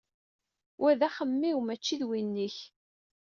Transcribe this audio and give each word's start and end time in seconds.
Wa 0.81 0.91
d 0.99 1.01
axemmem-iw 1.07 1.59
mačči 1.63 1.95
d 2.01 2.03
win-ik. 2.09 2.57